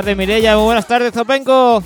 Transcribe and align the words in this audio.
Tardes 0.00 0.16
Mirella, 0.16 0.56
muy 0.56 0.64
buenas 0.64 0.86
tardes 0.86 1.12
Zopenco. 1.12 1.82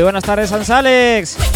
Muy 0.00 0.04
buenas 0.04 0.24
tardes, 0.24 0.48
Sans 0.48 1.49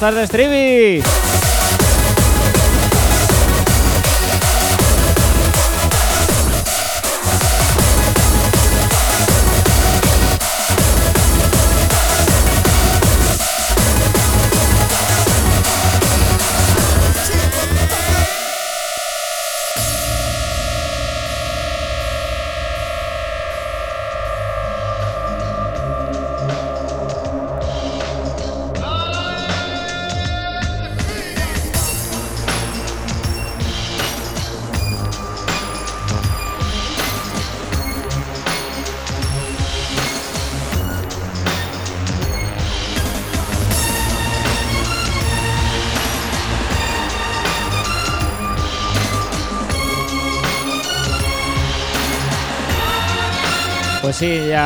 Buenas 0.00 0.14
tardes, 0.14 0.30
Trivi. 0.30 0.57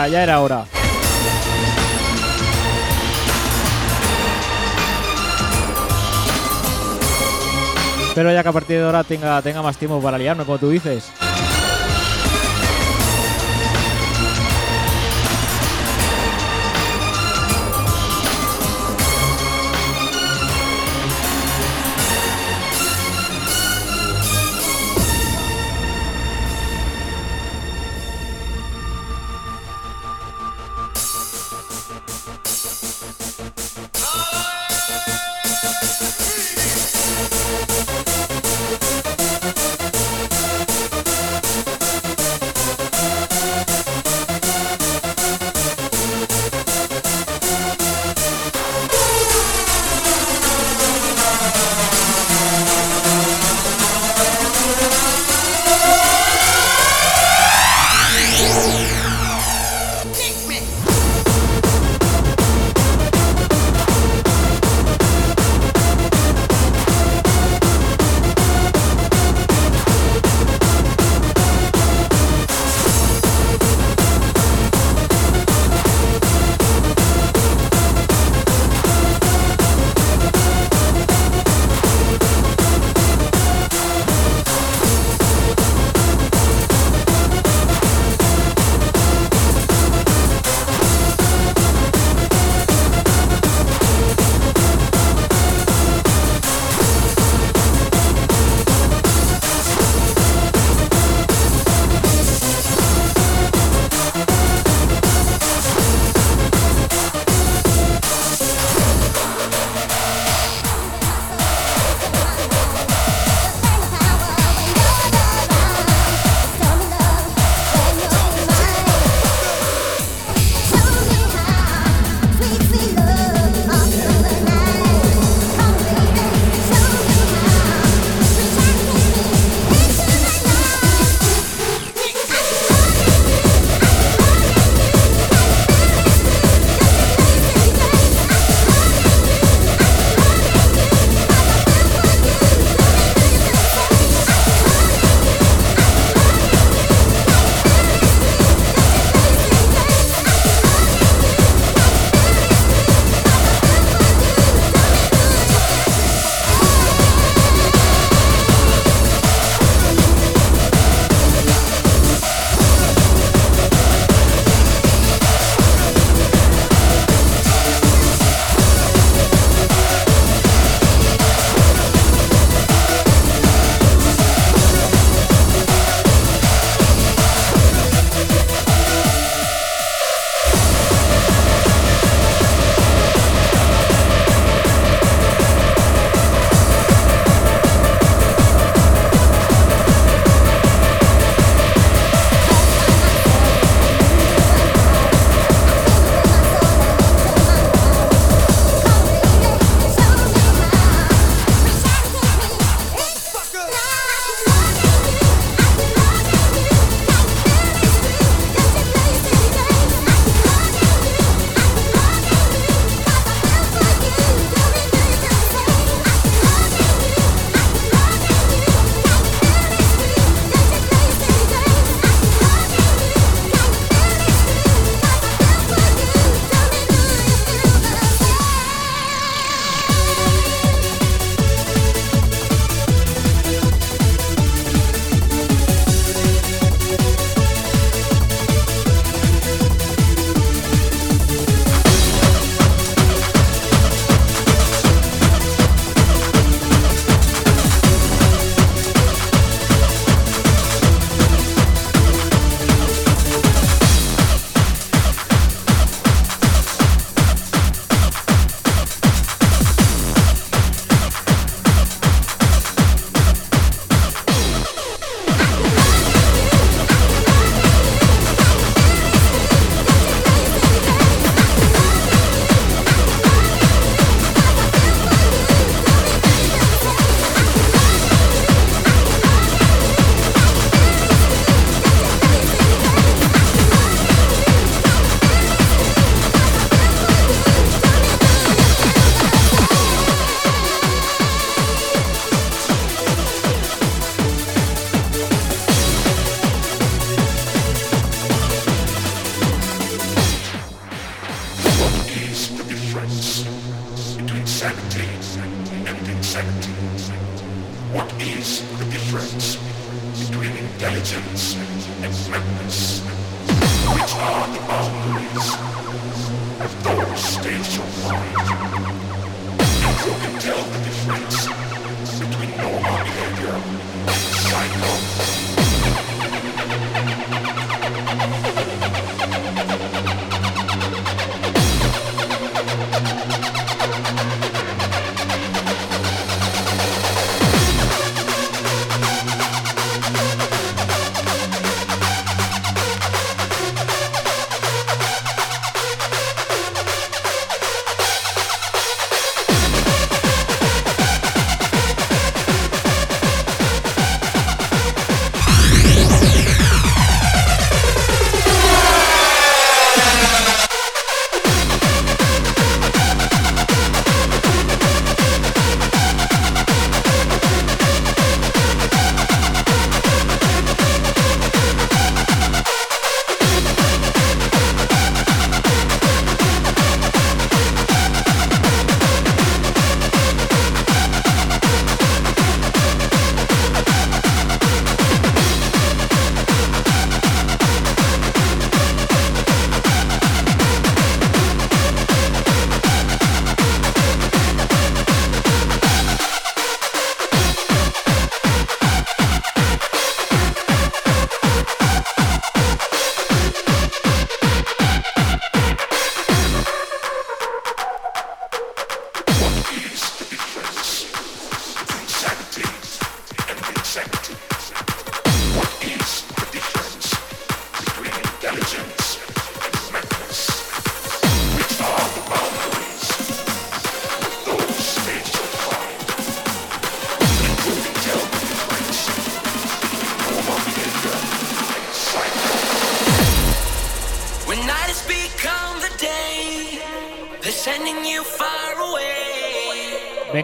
Ya 0.09 0.23
era 0.23 0.41
hora. 0.41 0.65
Espero 8.09 8.33
ya 8.33 8.43
que 8.43 8.49
a 8.49 8.53
partir 8.53 8.77
de 8.77 8.85
ahora 8.85 9.05
tenga, 9.05 9.41
tenga 9.41 9.63
más 9.63 9.79
tiempo 9.79 10.01
para 10.01 10.19
liarme, 10.19 10.45
como 10.45 10.59
tú 10.59 10.69
dices. 10.69 11.11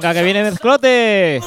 Venga, 0.08 0.20
que 0.20 0.24
viene 0.24 0.42
mezclote. 0.42 1.40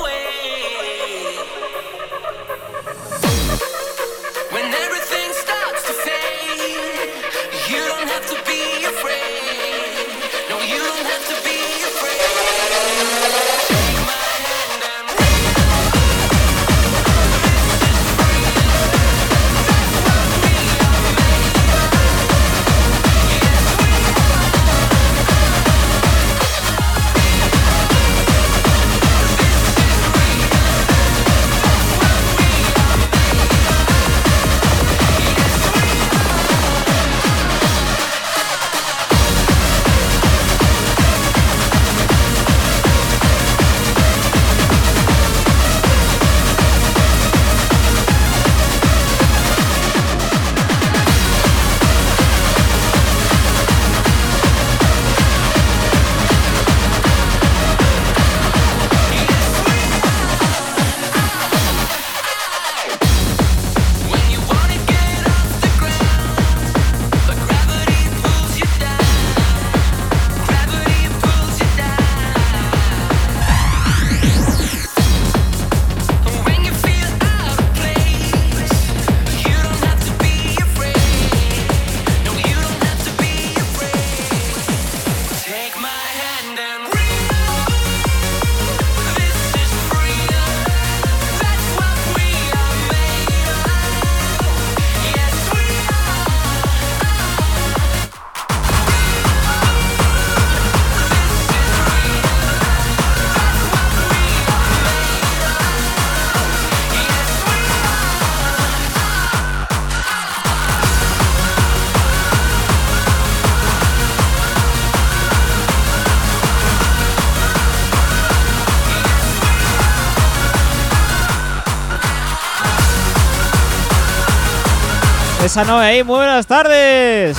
Esa 125.51 125.65
no, 125.65 125.83
¿eh? 125.83 126.01
Muy 126.05 126.15
buenas 126.15 126.47
tardes. 126.47 127.37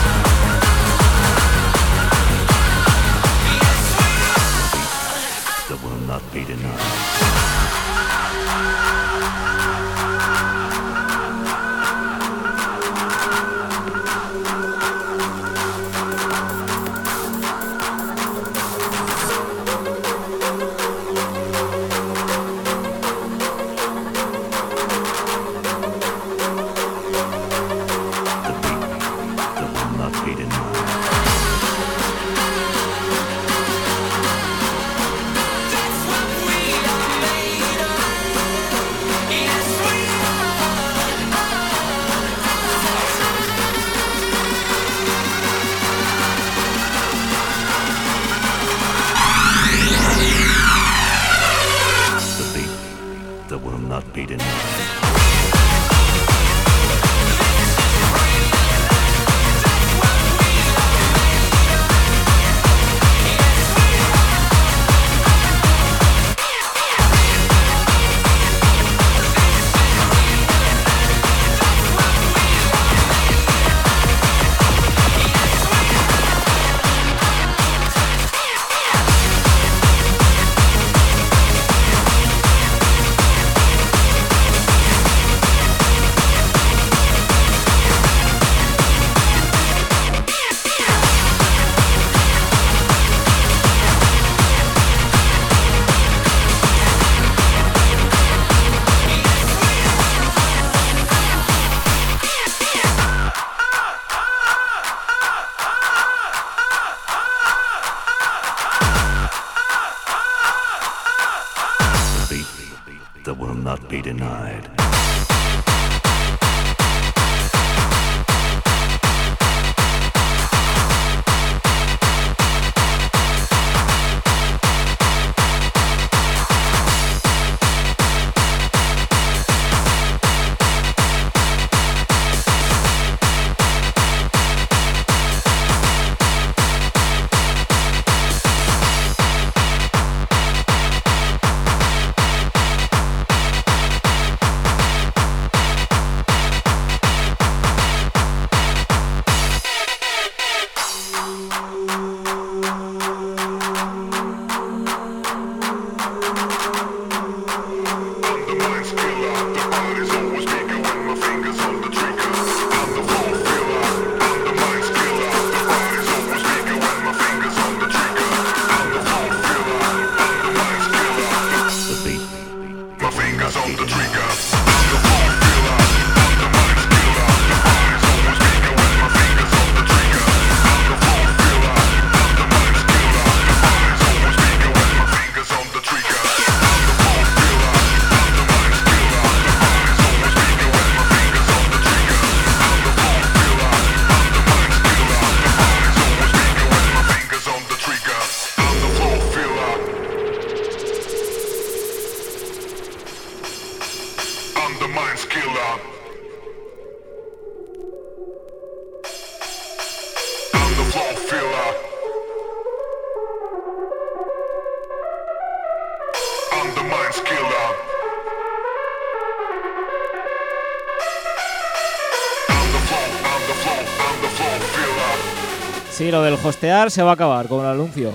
Hostear 226.52 226.90
se 226.90 227.02
va 227.02 227.12
a 227.12 227.14
acabar 227.14 227.48
con 227.48 227.60
el 227.64 227.72
anuncio. 227.72 228.12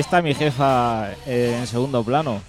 Está 0.00 0.22
mi 0.22 0.34
jefa 0.34 1.10
en 1.26 1.66
segundo 1.66 2.02
plano. 2.02 2.40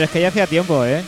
Pero 0.00 0.06
es 0.06 0.12
que 0.12 0.20
ya 0.22 0.28
hacía 0.28 0.46
tiempo, 0.46 0.82
¿eh? 0.82 1.04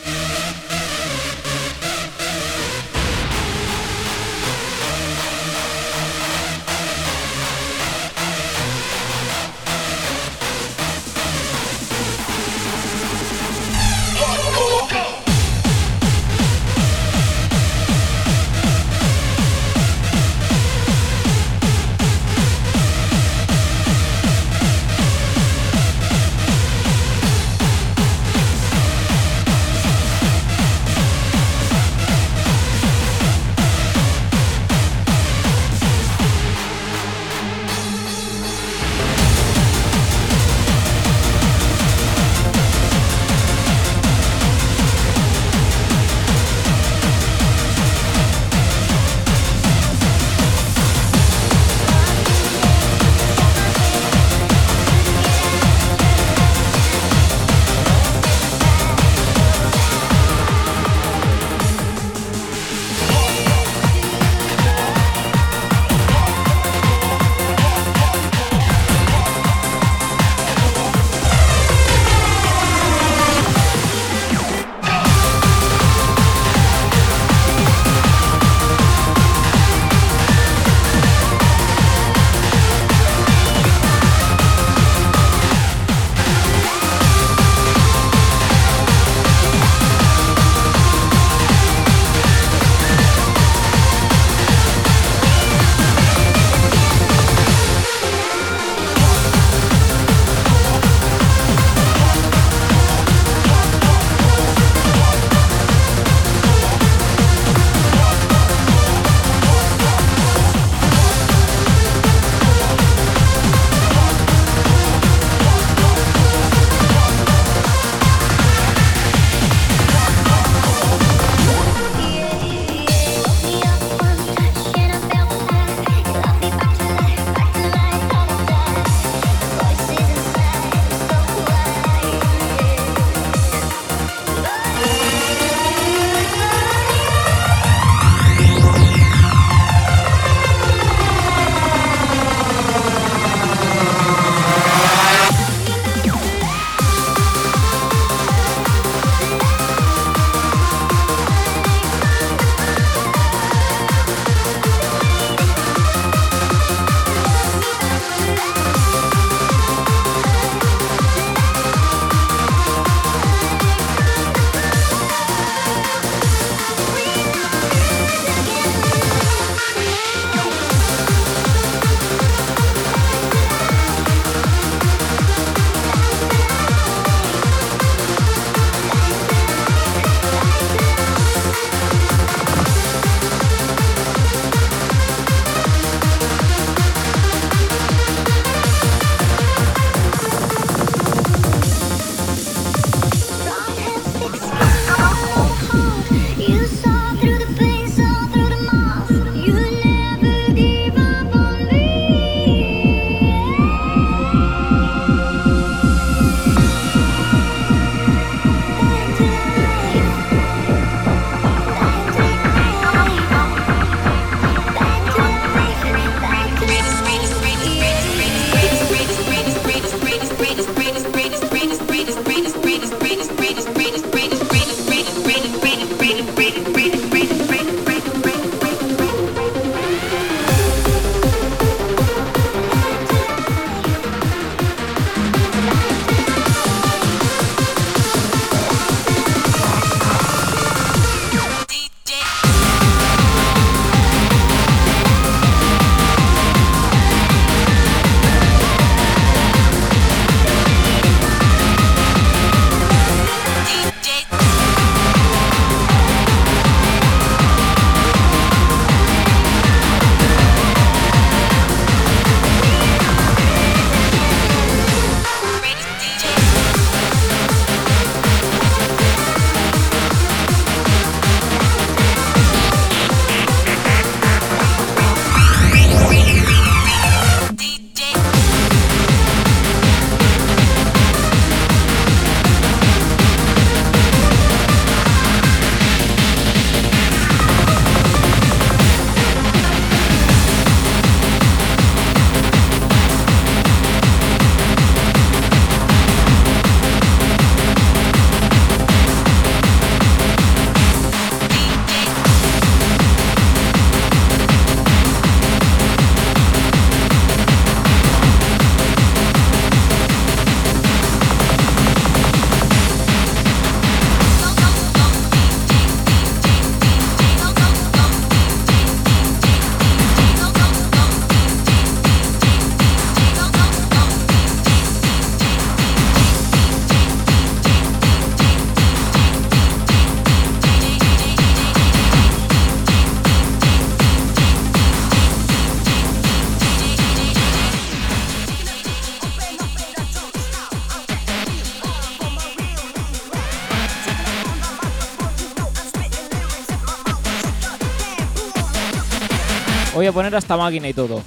Poner 350.12 350.34
hasta 350.34 350.56
máquina 350.56 350.88
y 350.88 350.94
todo. 350.94 351.22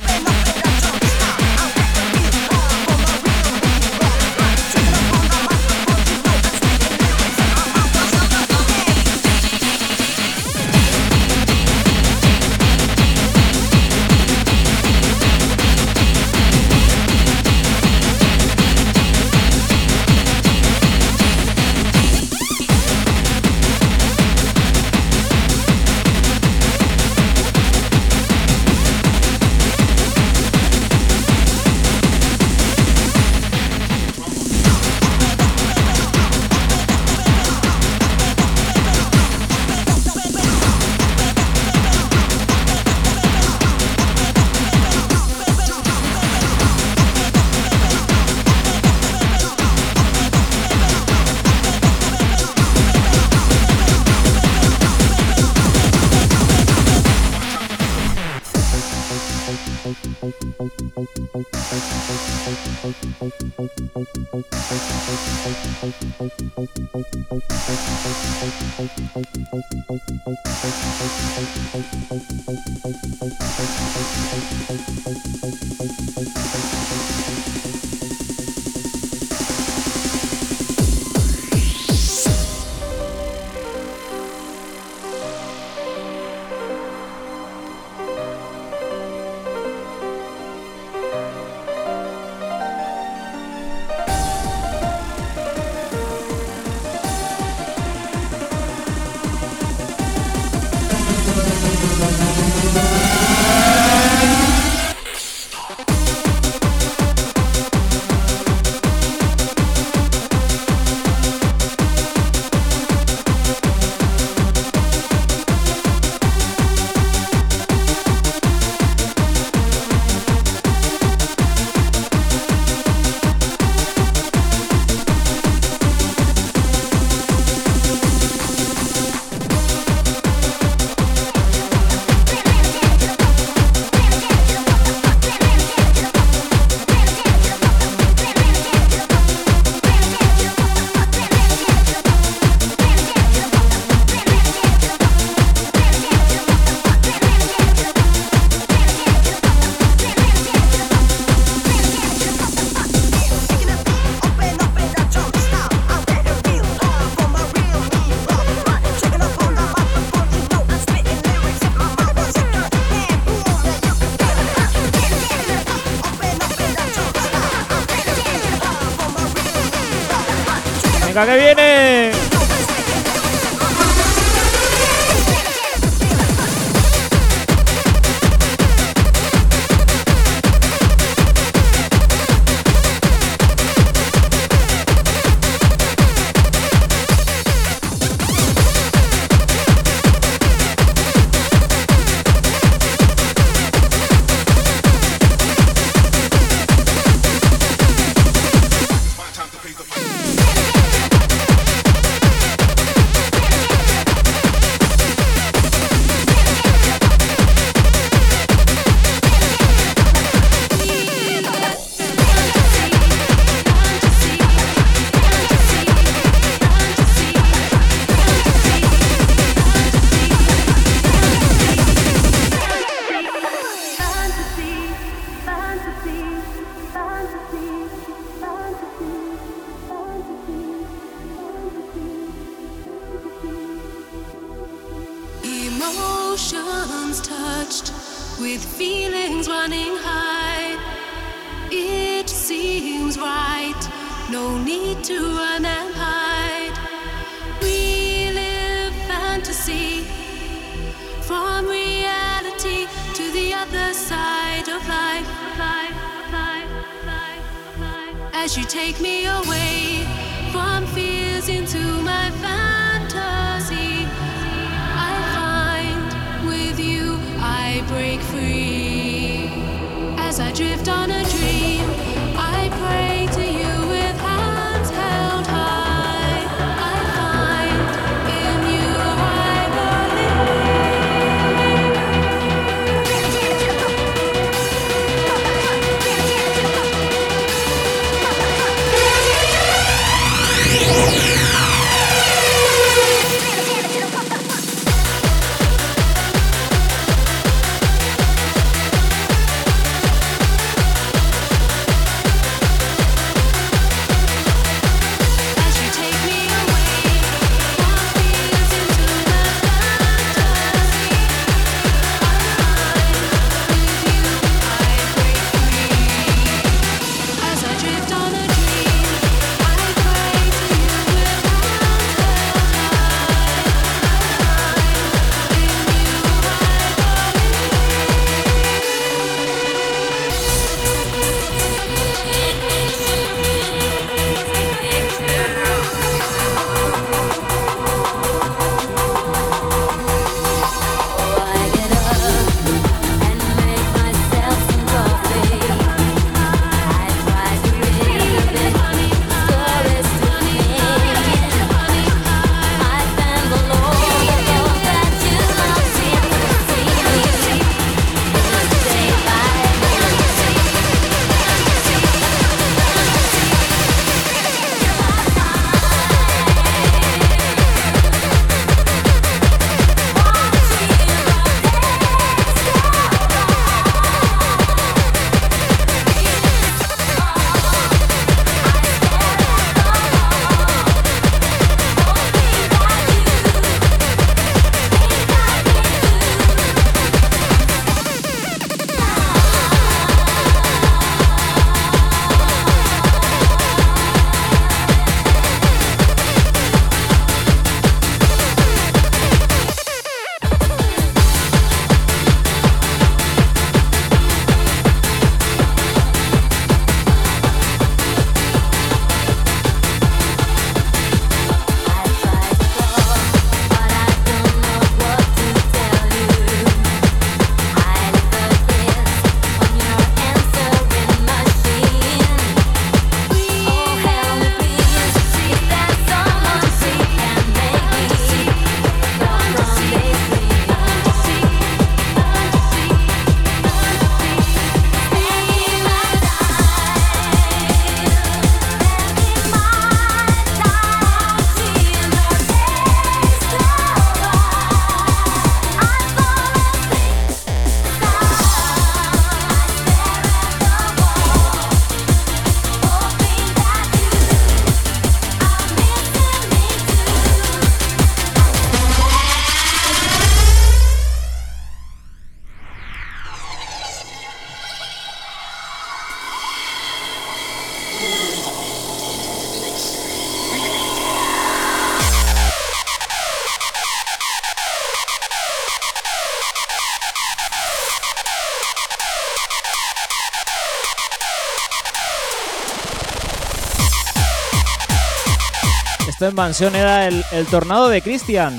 En 486.28 486.34
mansión 486.34 486.76
era 486.76 487.08
el, 487.08 487.24
tornado 487.52 487.88
de 487.88 488.02
Christian. 488.02 488.58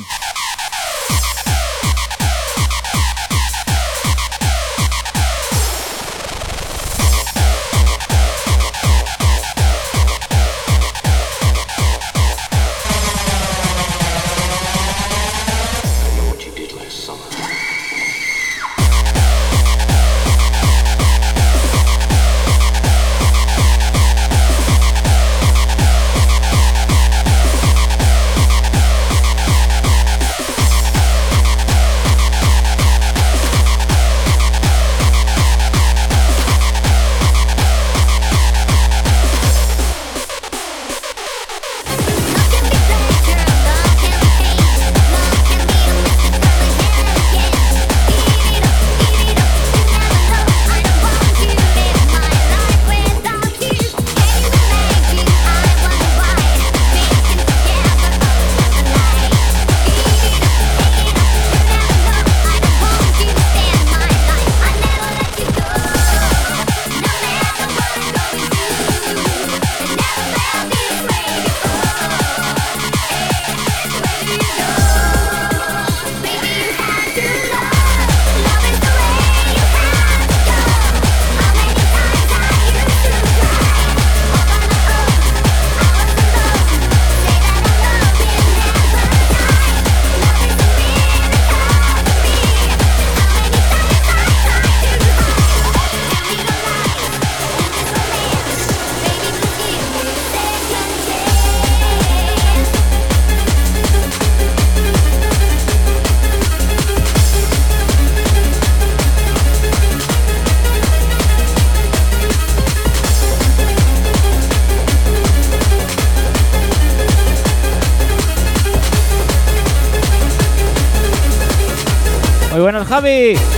Javi. 122.97 123.56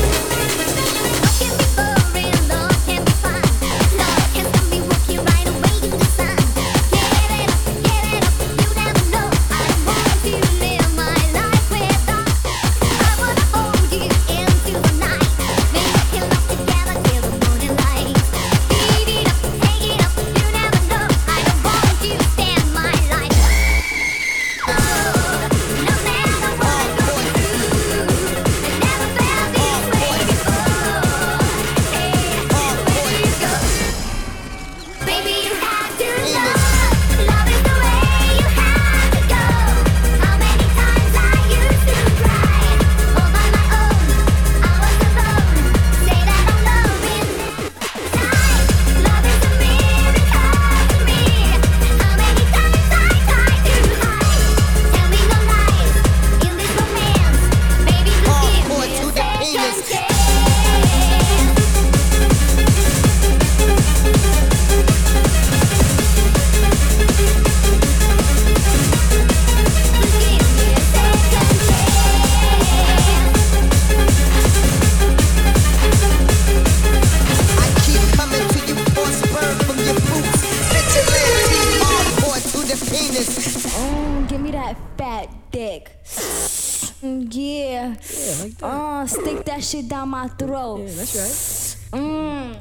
that 89.59 89.64
shit 89.64 89.89
down 89.89 90.10
my 90.10 90.28
throat. 90.28 90.78
Yeah, 90.78 90.94
that's 90.94 91.89
right. 91.90 92.01
Mmm. 92.01 92.55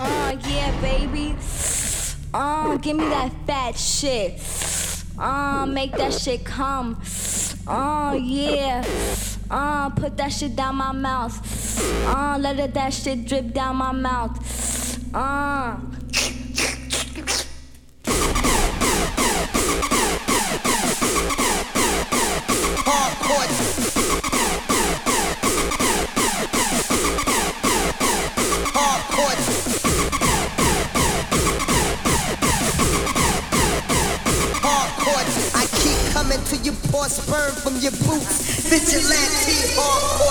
Oh 0.00 0.30
yeah, 0.50 0.80
baby. 0.80 1.30
Um, 2.34 2.72
oh, 2.74 2.78
give 2.78 2.96
me 2.96 3.04
that 3.04 3.32
fat 3.46 3.78
shit. 3.78 4.40
Um, 5.16 5.20
oh, 5.20 5.66
make 5.66 5.92
that 5.92 6.12
shit 6.12 6.44
come. 6.44 7.00
Oh 7.68 8.14
yeah. 8.14 8.84
Oh, 9.48 9.92
put 9.94 10.16
that 10.16 10.32
shit 10.32 10.56
down 10.56 10.74
my 10.74 10.90
mouth. 10.90 11.38
Oh, 12.08 12.36
let 12.40 12.58
it, 12.58 12.74
that 12.74 12.92
shit 12.92 13.26
drip 13.26 13.52
down 13.52 13.76
my 13.76 13.92
mouth. 13.92 14.34
Oh. 15.14 15.97
from 37.52 37.76
your 37.76 37.92
boots. 37.92 38.68
Vigilante 38.68 39.56
hardcore. 39.76 40.27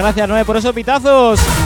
Gracias, 0.00 0.28
Noé, 0.28 0.44
por 0.44 0.56
esos 0.56 0.72
pitazos. 0.72 1.65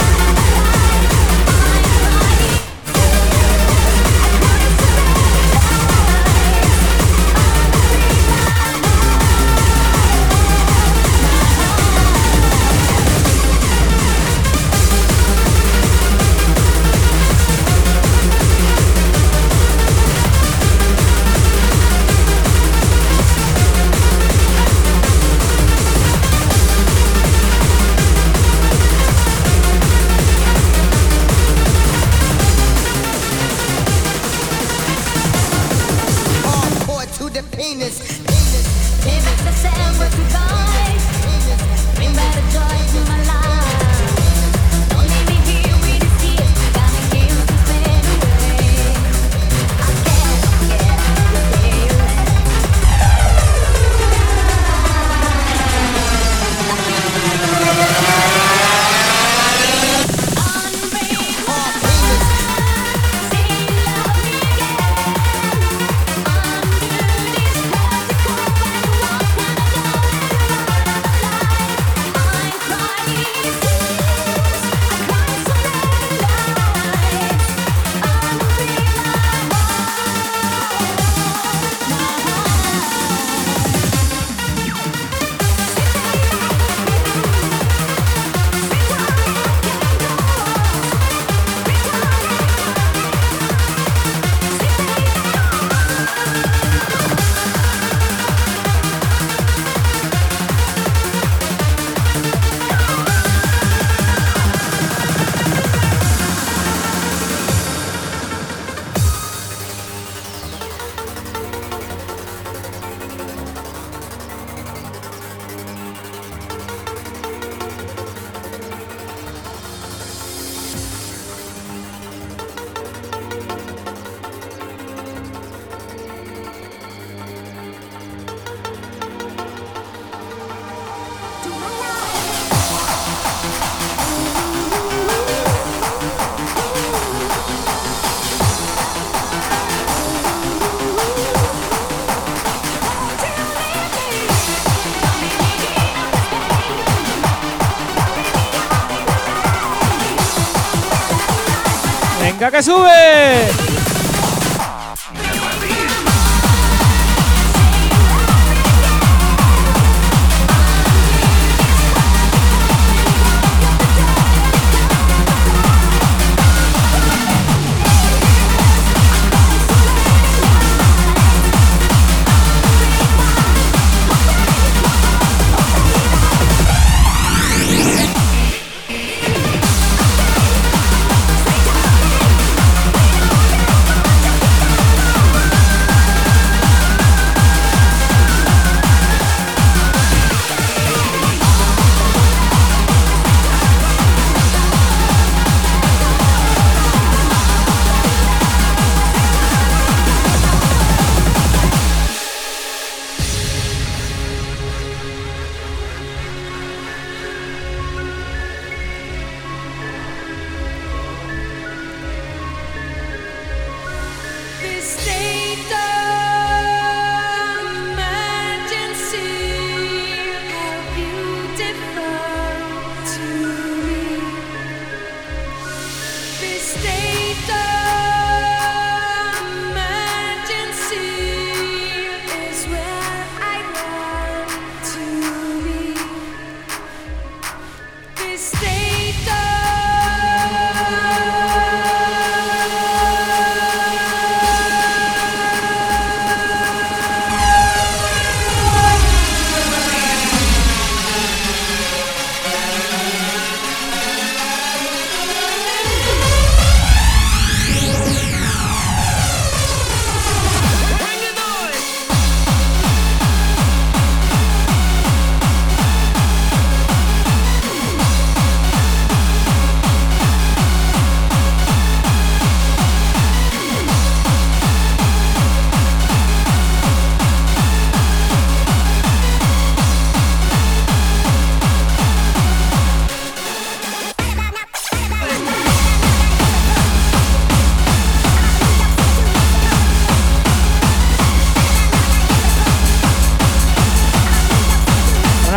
Que 152.50 152.62
sube! 152.62 153.59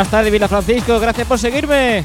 Buenas 0.03 0.11
tardes, 0.11 0.33
Vila 0.33 0.49
Francisco. 0.49 0.99
Gracias 0.99 1.25
por 1.25 1.39
seguirme. 1.39 2.03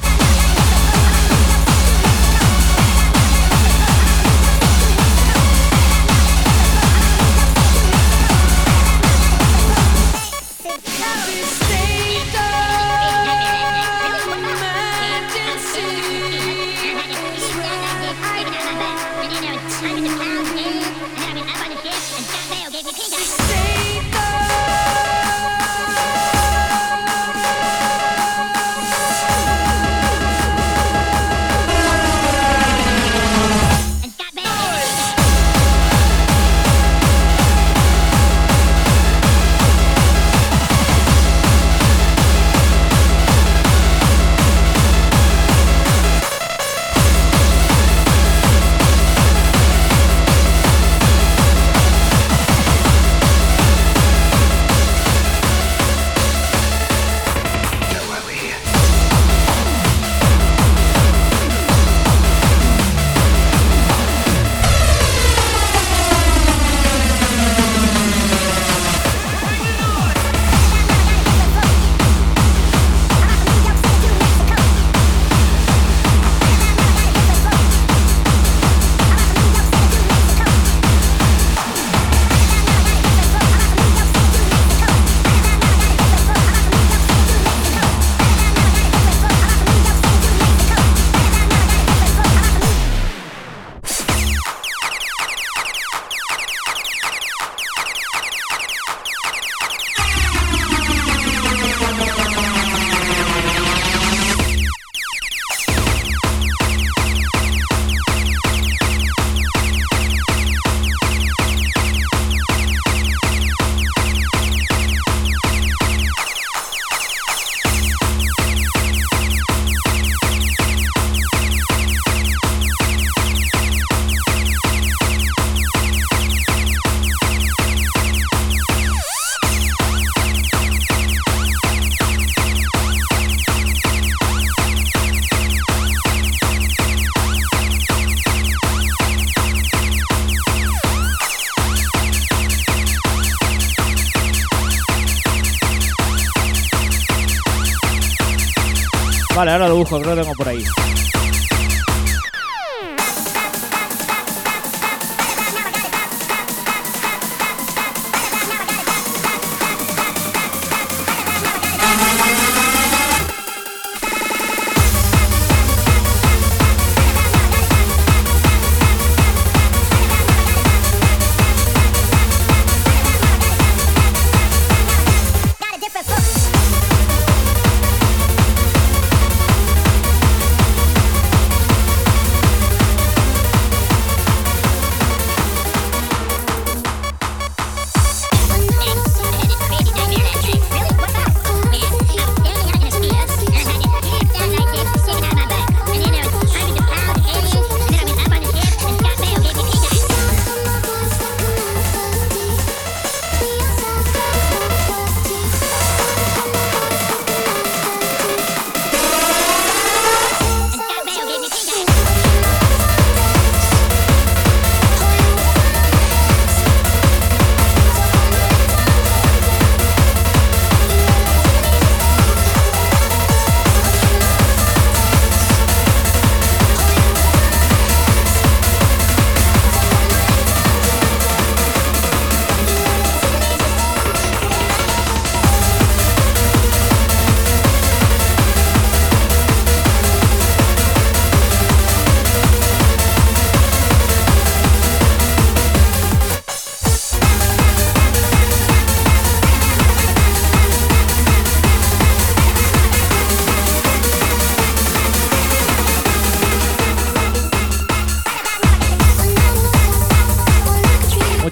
Vale, 149.39 149.53
ahora 149.53 149.69
lo 149.69 149.77
busco, 149.77 150.01
creo 150.01 150.11
que 150.11 150.17
lo 150.17 150.23
tengo 150.23 150.35
por 150.35 150.49
ahí. 150.49 150.65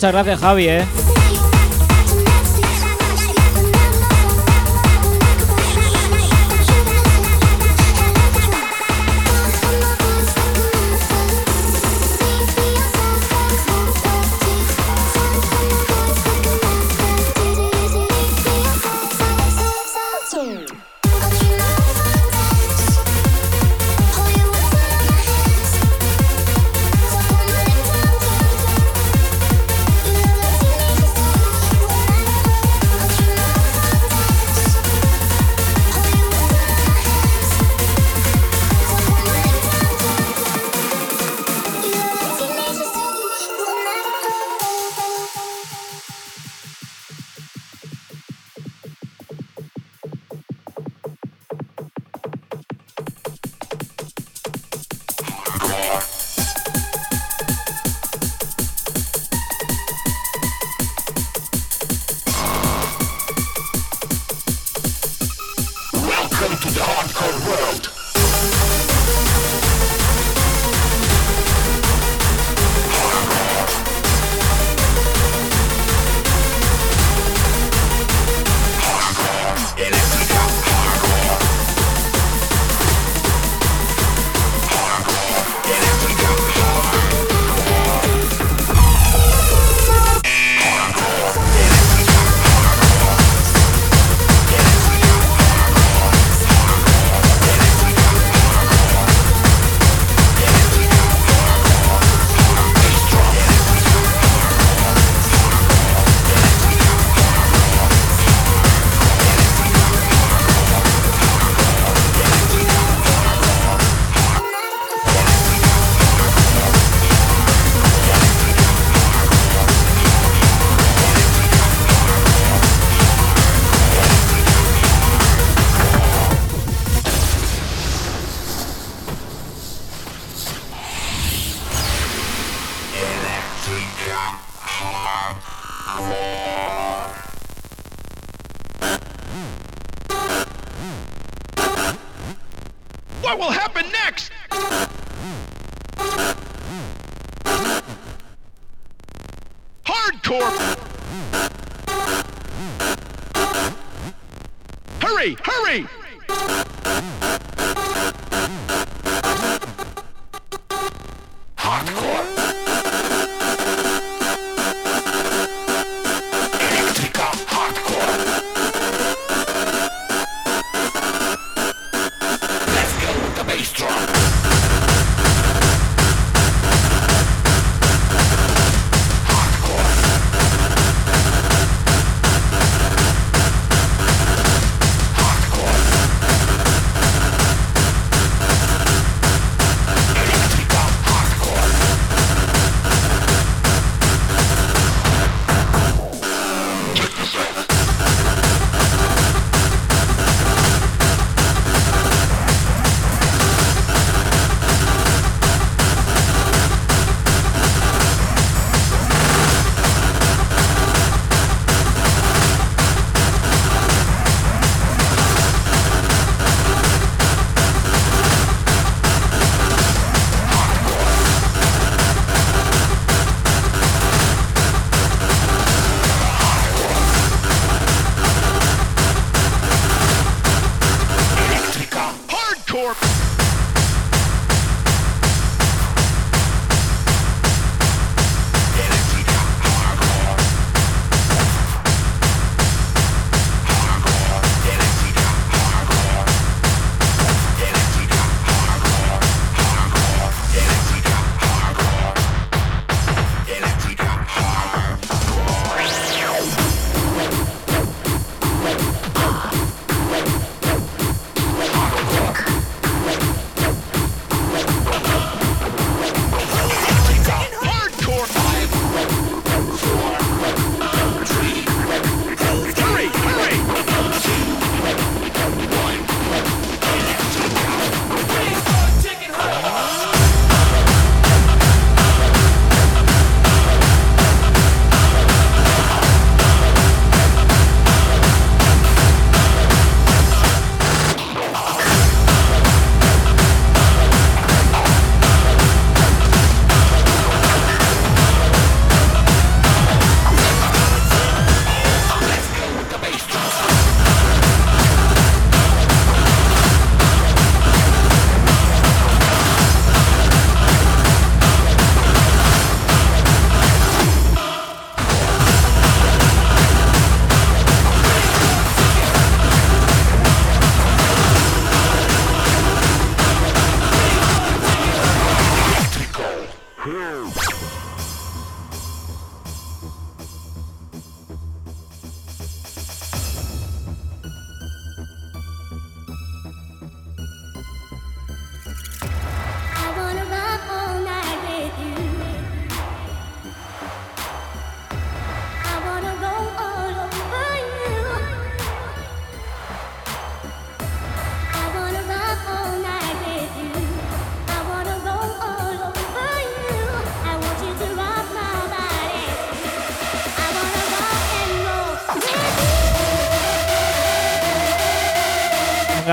Muchas 0.07 0.25
gracias, 0.25 0.41
Javi, 0.41 0.69
eh. 0.69 1.06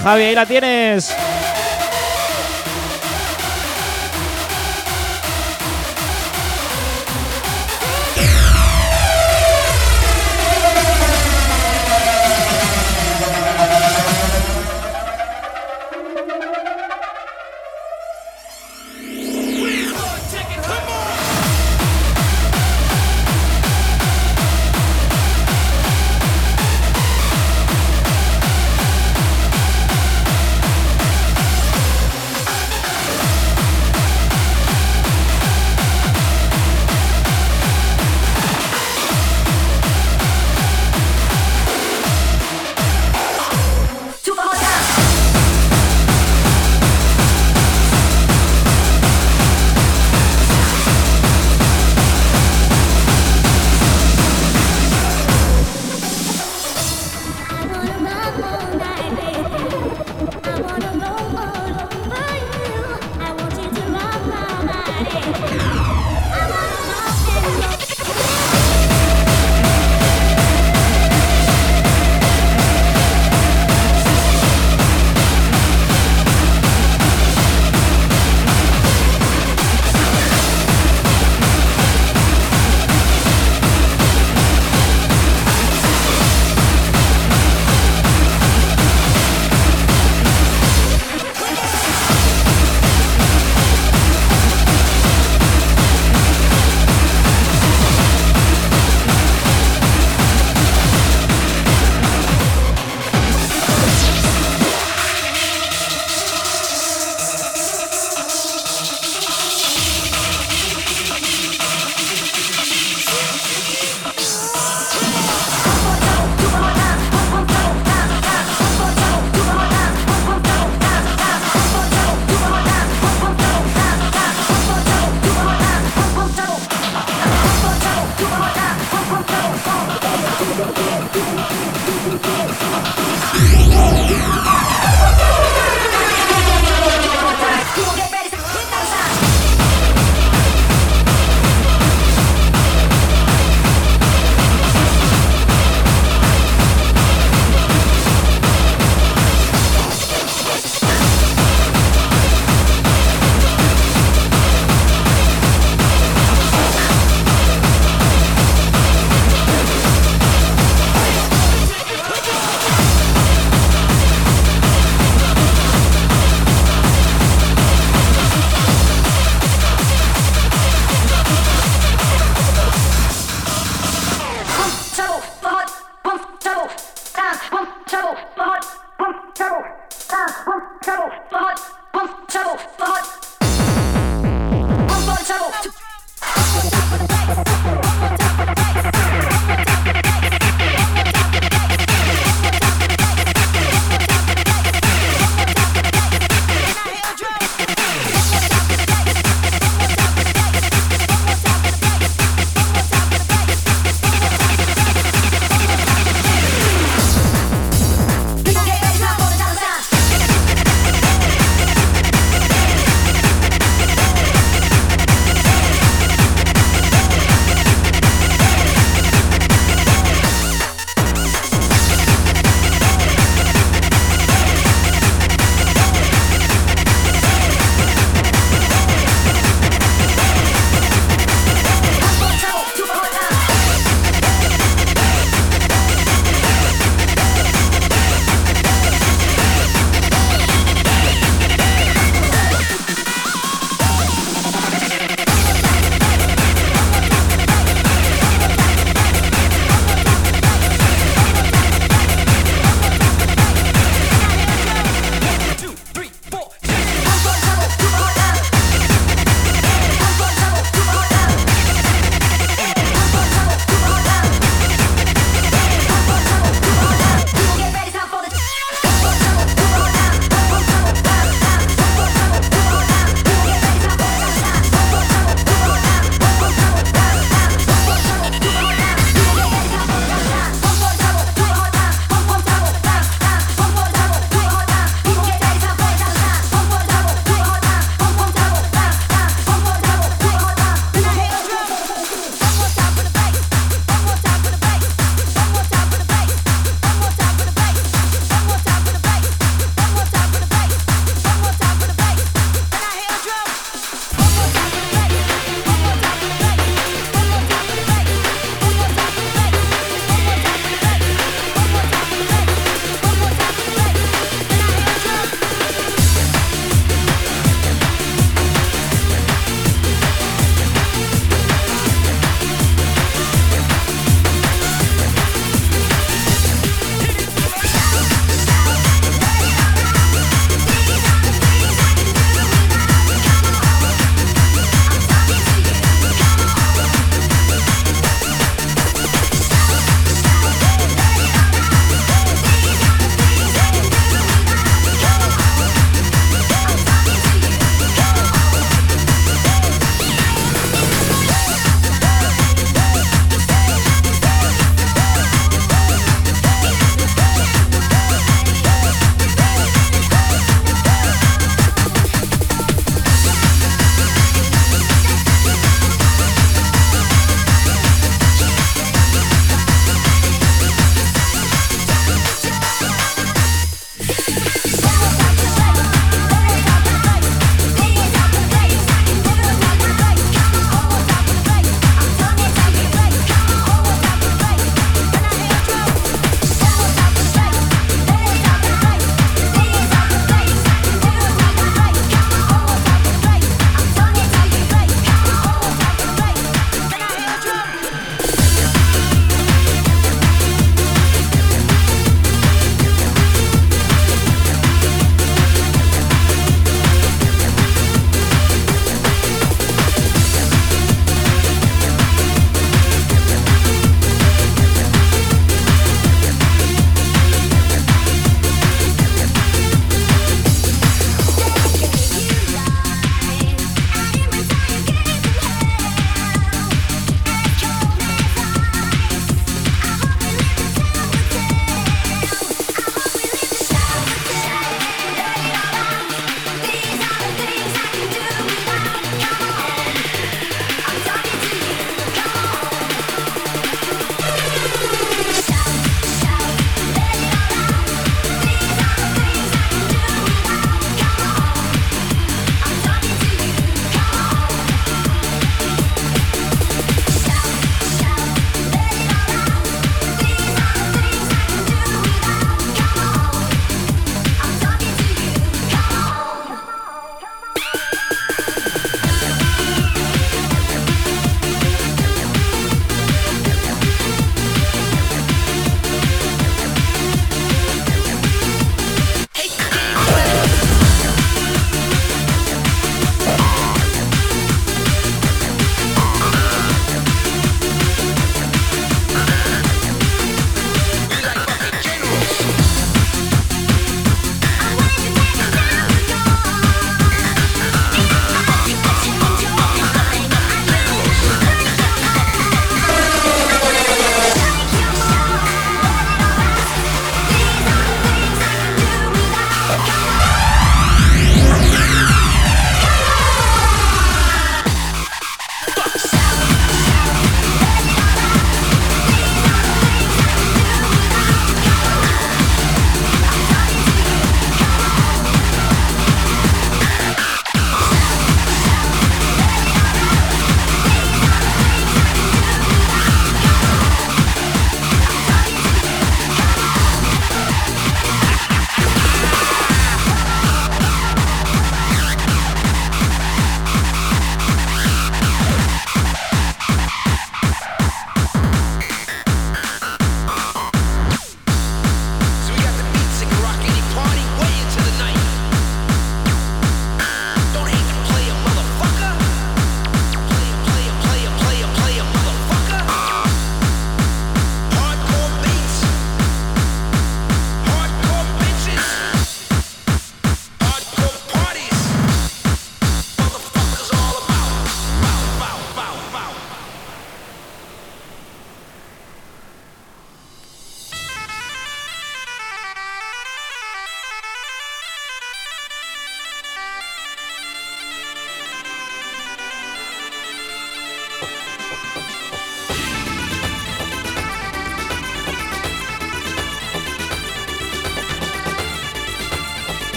Javi, 0.00 0.22
ahí 0.22 0.34
la 0.34 0.46
tienes. 0.46 1.37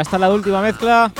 Es 0.00 0.10
la 0.12 0.30
última 0.30 0.62
mezcla. 0.62 1.12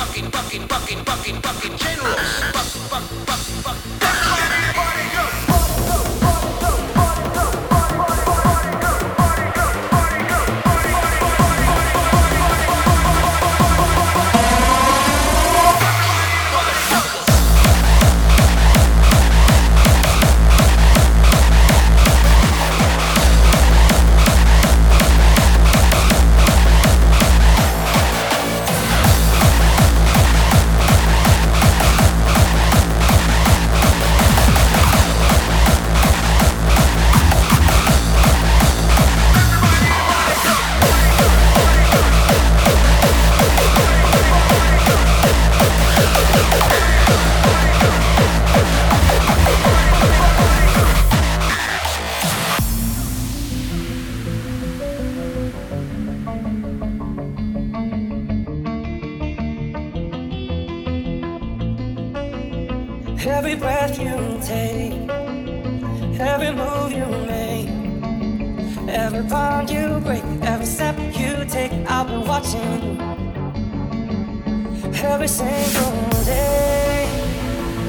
Every 75.21 75.29
single 75.29 76.25
day, 76.25 77.05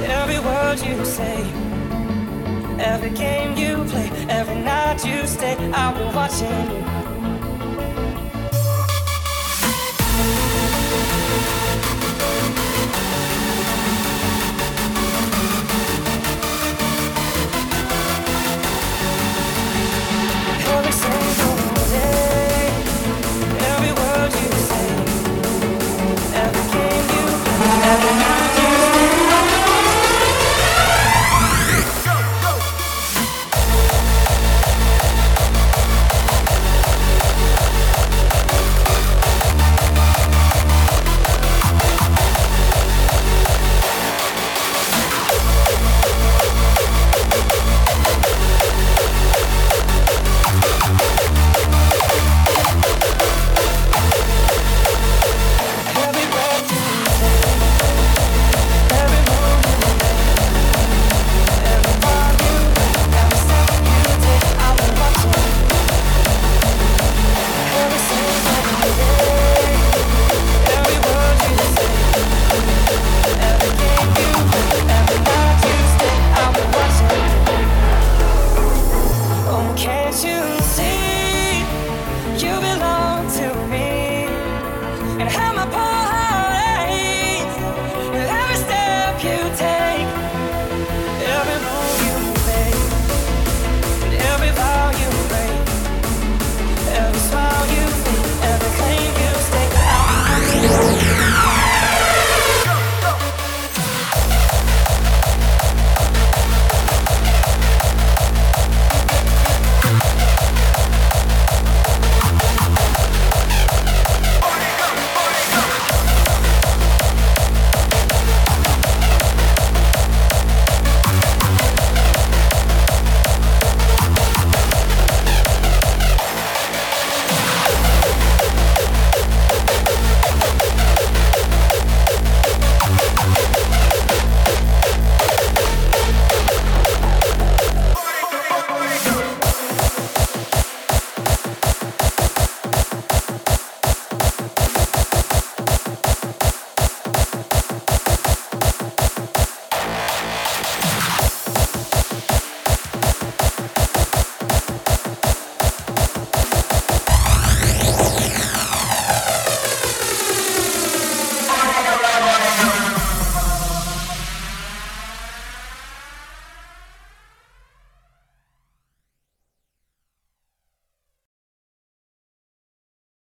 every 0.04 0.40
word 0.40 0.82
you 0.82 1.06
say, 1.06 1.50
every 2.78 3.12
game 3.12 3.56
you 3.56 3.86
play, 3.86 4.10
every 4.28 4.56
night 4.56 5.06
you 5.06 5.26
stay, 5.26 5.56
I'll 5.72 5.98
be 5.98 6.14
watching 6.14 6.50
you. 6.50 6.91
I've 27.92 28.02
been 28.02 28.21